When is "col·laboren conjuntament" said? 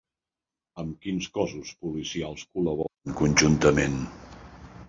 2.57-4.01